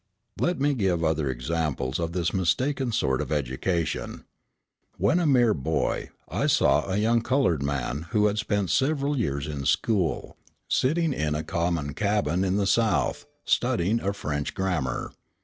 [0.39, 4.23] Let me give other examples of this mistaken sort of education.
[4.97, 9.45] When a mere boy, I saw a young coloured man, who had spent several years
[9.45, 10.37] in school,
[10.67, 15.11] sitting in a common cabin in the South, studying a French grammar.